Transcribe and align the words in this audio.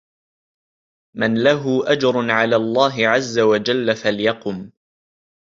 مَنْ 1.17 1.43
لَهُ 1.43 1.91
أَجْرٌ 1.93 2.31
عَلَى 2.31 2.55
اللَّهِ 2.55 3.07
عَزَّ 3.07 3.39
وَجَلَّ 3.39 3.95
فَلْيَقُمْ 3.95 4.71